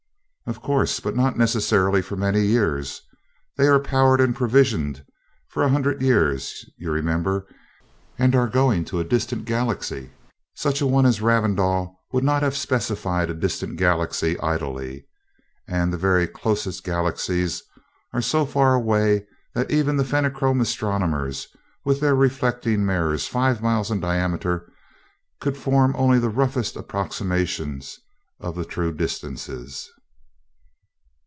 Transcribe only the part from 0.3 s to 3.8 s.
"Of course, but not necessarily for many years. They are